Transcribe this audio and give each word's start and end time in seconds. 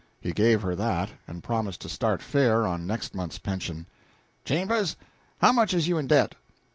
He 0.19 0.31
gave 0.33 0.63
her 0.63 0.75
that, 0.75 1.11
and 1.27 1.43
promised 1.43 1.81
to 1.81 1.87
start 1.89 2.23
fair 2.23 2.65
on 2.65 2.87
next 2.87 3.13
month's 3.13 3.37
pension. 3.37 3.85
"Chambers, 4.43 4.95
how 5.39 5.51
much 5.51 5.75
is 5.75 5.87
you 5.87 5.99
in 5.99 6.07
debt?" 6.07 6.33